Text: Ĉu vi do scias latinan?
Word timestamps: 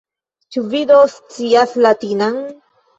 Ĉu 0.55 0.63
vi 0.71 0.81
do 0.93 0.97
scias 1.19 1.79
latinan? 1.89 2.45